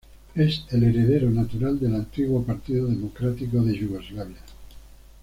[0.33, 4.41] Es el heredero natural del antiguo Partido Democrático de Yugoslavia.